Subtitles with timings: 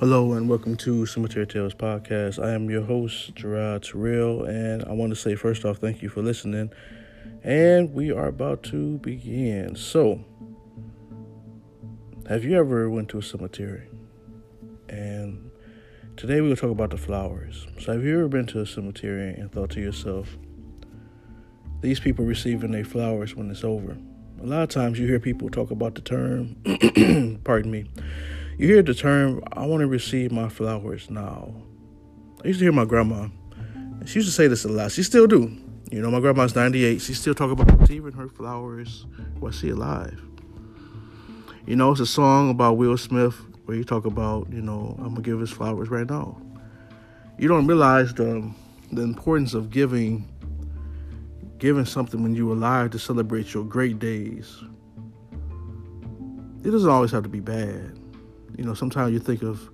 [0.00, 2.40] Hello and welcome to Cemetery Tales Podcast.
[2.40, 6.08] I am your host, Gerard Terrell, and I want to say first off, thank you
[6.08, 6.70] for listening.
[7.42, 9.74] And we are about to begin.
[9.74, 10.24] So,
[12.28, 13.88] have you ever went to a cemetery?
[14.88, 15.50] And
[16.16, 17.66] today we're to talk about the flowers.
[17.80, 20.38] So, have you ever been to a cemetery and thought to yourself,
[21.80, 23.98] these people receiving their flowers when it's over?
[24.40, 26.54] A lot of times you hear people talk about the term,
[27.42, 27.86] pardon me,
[28.58, 31.54] you hear the term, I want to receive my flowers now.
[32.44, 33.28] I used to hear my grandma,
[34.04, 34.92] she used to say this a lot.
[34.92, 35.56] She still do.
[35.90, 37.00] You know, my grandma's 98.
[37.00, 39.06] She still talk about receiving her flowers
[39.38, 40.20] while she alive.
[41.66, 45.10] You know, it's a song about Will Smith where he talk about, you know, I'm
[45.10, 46.40] gonna give his flowers right now.
[47.38, 48.50] You don't realize the
[48.92, 50.26] the importance of giving
[51.58, 54.62] giving something when you're alive to celebrate your great days.
[56.64, 57.97] It doesn't always have to be bad.
[58.56, 59.68] You know, sometimes you think of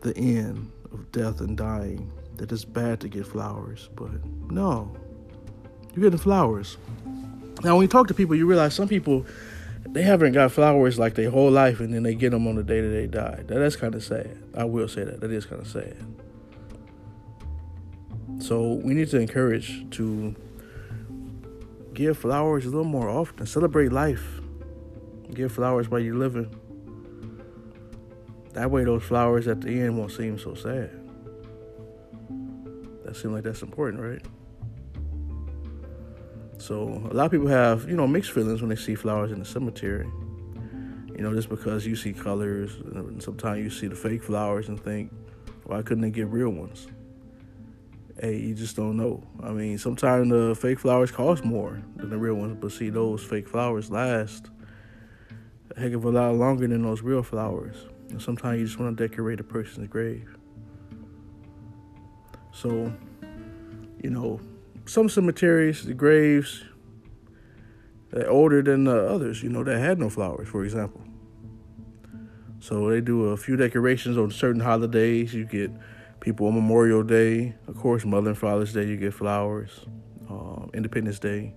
[0.00, 4.10] the end of death and dying, that it's bad to get flowers, but
[4.50, 4.94] no,
[5.94, 6.76] you're getting flowers.
[7.62, 9.26] Now, when you talk to people, you realize some people
[9.86, 12.62] they haven't got flowers like their whole life, and then they get them on the
[12.62, 13.42] day that they die.
[13.46, 14.38] That, that's kind of sad.
[14.54, 15.20] I will say that.
[15.20, 15.96] That is kind of sad.
[18.38, 20.34] So we need to encourage to
[21.92, 23.46] give flowers a little more often.
[23.46, 24.40] Celebrate life.
[25.32, 26.54] Give flowers while you're living.
[28.52, 30.90] That way, those flowers at the end won't seem so sad.
[33.04, 34.24] That seems like that's important, right?
[36.58, 39.38] So a lot of people have, you know, mixed feelings when they see flowers in
[39.38, 40.06] the cemetery.
[41.16, 44.82] You know, just because you see colors, and sometimes you see the fake flowers and
[44.82, 45.12] think,
[45.64, 46.88] why couldn't they get real ones?
[48.20, 49.26] Hey, you just don't know.
[49.42, 53.22] I mean, sometimes the fake flowers cost more than the real ones, but see, those
[53.22, 54.50] fake flowers last
[55.76, 57.76] a heck of a lot longer than those real flowers.
[58.10, 60.36] And sometimes you just want to decorate a person's grave.
[62.52, 62.92] So,
[64.02, 64.40] you know,
[64.86, 66.64] some cemeteries, the graves,
[68.10, 71.00] they're older than the others, you know, that had no flowers, for example.
[72.58, 75.32] So they do a few decorations on certain holidays.
[75.32, 75.70] You get
[76.20, 79.86] people on Memorial Day, of course, Mother and Father's Day, you get flowers.
[80.28, 81.54] Um, Independence Day,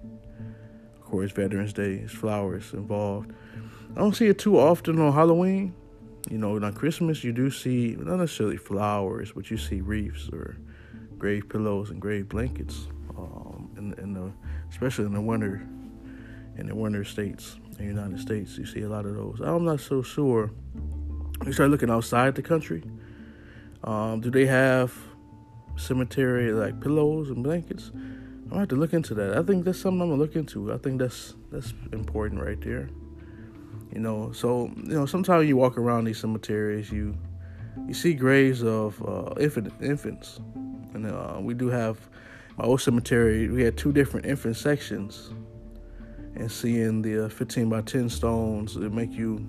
[0.96, 3.32] of course, Veterans Day, is flowers involved.
[3.96, 5.76] I don't see it too often on Halloween.
[6.30, 10.58] You know, on Christmas, you do see not necessarily flowers, but you see wreaths or
[11.18, 14.32] grave pillows and grave blankets um, in, in the,
[14.70, 15.68] especially in the winter,
[16.58, 19.40] in the winter states, in the United States, you see a lot of those.
[19.42, 20.52] I'm not so sure.
[21.46, 22.84] You start looking outside the country.
[23.84, 24.94] Um, do they have
[25.76, 27.92] cemetery like pillows and blankets?
[28.52, 29.36] I'm have to look into that.
[29.38, 30.72] I think that's something I'm gonna look into.
[30.72, 32.90] I think that's that's important right there.
[33.94, 37.16] You know, so you know, sometimes you walk around these cemeteries, you
[37.88, 40.40] you see graves of uh, infant, infants,
[40.94, 42.00] and uh, we do have
[42.58, 45.32] my old cemetery, we had two different infant sections.
[46.36, 49.48] And seeing the uh, 15 by 10 stones, it make you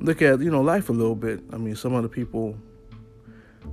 [0.00, 1.42] look at, you know, life a little bit.
[1.52, 2.56] I mean, some of the people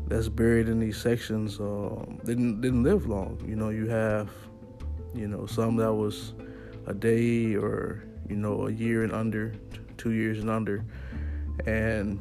[0.07, 3.41] that's buried in these sections uh, didn't didn't live long.
[3.47, 4.29] You know, you have,
[5.15, 6.33] you know, some that was
[6.85, 9.53] a day or you know a year and under,
[9.97, 10.85] two years and under,
[11.65, 12.19] and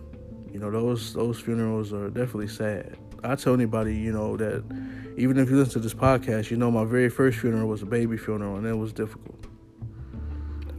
[0.52, 2.96] you know those those funerals are definitely sad.
[3.24, 4.64] I tell anybody, you know, that
[5.16, 7.86] even if you listen to this podcast, you know, my very first funeral was a
[7.86, 9.46] baby funeral, and it was difficult.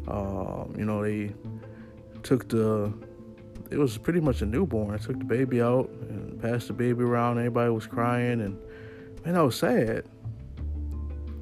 [0.07, 1.34] Um, you know, they
[2.23, 2.94] took the,
[3.69, 4.96] it was pretty much a newborn.
[4.96, 7.38] I took the baby out and passed the baby around.
[7.38, 8.57] Everybody was crying, and
[9.25, 10.06] man, I was sad.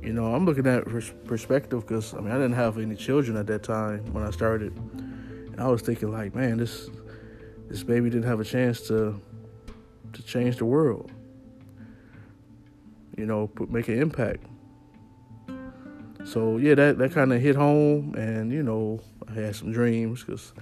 [0.02, 0.86] You know, I'm looking at
[1.26, 4.76] perspective because I mean, I didn't have any children at that time when I started,
[4.78, 6.90] and I was thinking like, man, this
[7.68, 9.20] this baby didn't have a chance to
[10.14, 11.12] to change the world.
[13.18, 14.46] You know, make an impact.
[16.24, 20.24] So yeah, that that kind of hit home, and you know, I had some dreams
[20.24, 20.54] because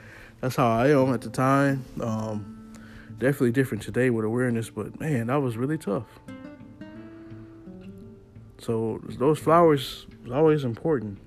[0.42, 1.84] that's how I am at the time.
[2.02, 2.74] Um,
[3.18, 6.06] definitely different today with awareness, but man, that was really tough.
[8.60, 11.20] So those flowers is always important.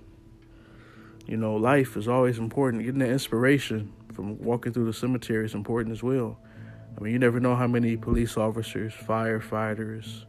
[1.27, 2.85] You know, life is always important.
[2.85, 6.39] Getting that inspiration from walking through the cemetery is important as well.
[6.97, 10.25] I mean, you never know how many police officers, firefighters,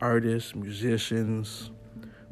[0.00, 1.70] artists, musicians,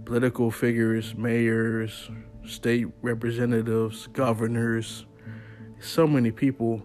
[0.05, 2.11] political figures, mayors,
[2.47, 5.07] state representatives, governors,
[5.81, 6.83] so many people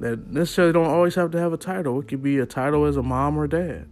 [0.00, 2.00] that necessarily don't always have to have a title.
[2.00, 3.88] It could be a title as a mom or dad.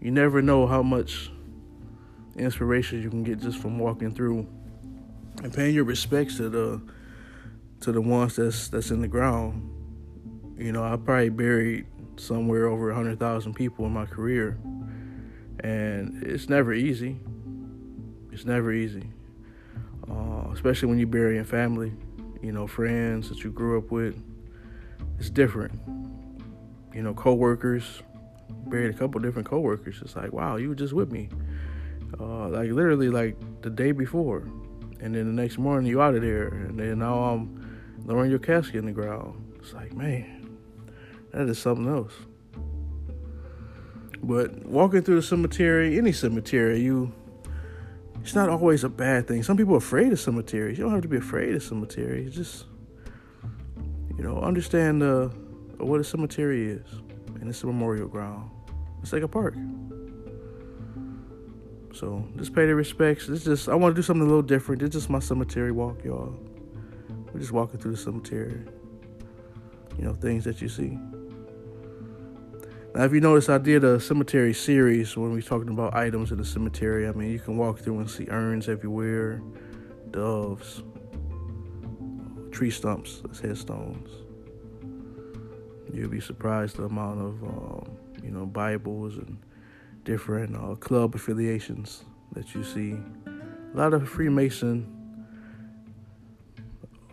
[0.00, 1.30] You never know how much
[2.36, 4.46] inspiration you can get just from walking through
[5.42, 6.80] and paying your respects to the
[7.80, 9.68] to the ones that's that's in the ground
[10.60, 11.86] You know, I probably buried
[12.18, 14.58] somewhere over 100,000 people in my career.
[15.60, 17.18] And it's never easy.
[18.30, 19.10] It's never easy.
[20.10, 21.94] Uh, especially when you're burying family,
[22.42, 24.22] you know, friends that you grew up with.
[25.18, 25.80] It's different.
[26.94, 28.02] You know, coworkers,
[28.66, 30.00] buried a couple different coworkers.
[30.02, 31.30] It's like, wow, you were just with me.
[32.18, 34.40] Uh, like literally like the day before.
[35.00, 36.48] And then the next morning you out of there.
[36.48, 39.54] And then now I'm lowering your casket in the ground.
[39.58, 40.58] It's like, man,
[41.32, 42.12] that is something else.
[44.22, 47.12] But walking through the cemetery, any cemetery, you
[48.22, 49.42] it's not always a bad thing.
[49.42, 50.76] Some people are afraid of cemeteries.
[50.76, 52.34] You don't have to be afraid of cemeteries.
[52.34, 52.66] Just
[54.16, 55.28] you know, understand uh,
[55.78, 56.86] what a cemetery is,
[57.40, 58.50] and it's a memorial ground.
[59.02, 59.54] It's like a park.
[61.92, 63.28] So just pay the respects.
[63.28, 64.82] It's just I want to do something a little different.
[64.82, 66.38] It's just my cemetery walk, y'all.
[67.32, 68.64] We're just walking through the cemetery.
[69.98, 70.98] You know, things that you see.
[72.94, 76.38] Now, if you notice, I did a cemetery series when we talking about items in
[76.38, 77.06] the cemetery.
[77.06, 79.40] I mean, you can walk through and see urns everywhere,
[80.10, 80.82] doves,
[82.50, 84.10] tree stumps as headstones.
[85.92, 89.38] You'll be surprised the amount of, um, you know, Bibles and
[90.10, 92.02] different uh, club affiliations
[92.32, 92.96] that you see.
[93.72, 94.84] A lot of Freemason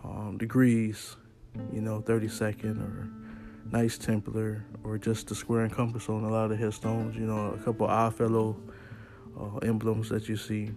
[0.03, 1.15] um, degrees,
[1.71, 3.07] you know, 32nd or
[3.71, 7.15] Knights Templar or just the square and compass on a lot of headstones.
[7.15, 8.57] You know, a couple Oddfellow
[9.39, 10.71] uh, emblems that you see.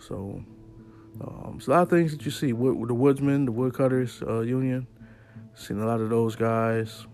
[0.00, 0.42] So,
[1.20, 2.54] um, it's a lot of things that you see.
[2.54, 4.86] Wood, the Woodsmen, the Woodcutters uh, Union,
[5.54, 7.06] seen a lot of those guys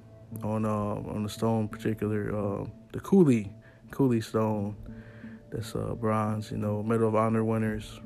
[0.44, 0.70] on uh,
[1.14, 3.52] on the stone, particular uh, the Cooley
[3.90, 4.76] Cooley stone.
[5.50, 6.50] That's uh, bronze.
[6.50, 8.00] You know, Medal of Honor winners.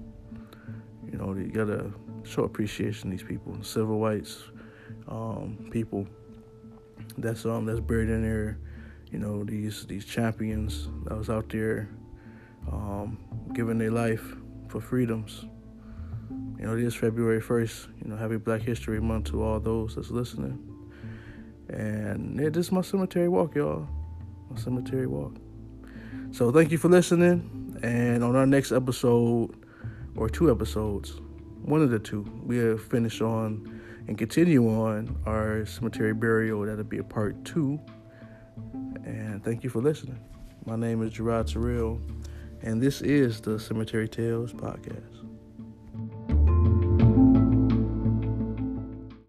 [1.11, 1.93] You know, you gotta
[2.25, 4.45] show appreciation to these people, civil rights
[5.09, 6.07] um, people
[7.19, 8.59] that's um that's buried in there.
[9.11, 11.89] You know these these champions that was out there
[12.71, 13.19] um,
[13.53, 14.35] giving their life
[14.69, 15.45] for freedoms.
[16.59, 17.89] You know, it is February 1st.
[18.03, 20.59] You know, happy Black History Month to all those that's listening.
[21.69, 23.87] And yeah, this is my cemetery walk, y'all.
[24.55, 25.35] My cemetery walk.
[26.31, 27.79] So thank you for listening.
[27.83, 29.51] And on our next episode,
[30.17, 31.21] or two episodes,
[31.63, 36.63] one of the two, we'll finish on and continue on our cemetery burial.
[36.63, 37.81] That'll be a part two.
[39.05, 40.21] And thank you for listening.
[40.67, 42.01] My name is Gerard Terrell,
[42.63, 45.24] and this is the Cemetery Tales Podcast.